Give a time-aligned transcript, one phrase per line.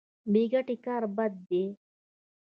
[0.31, 1.63] بې ګټې کار بد دی.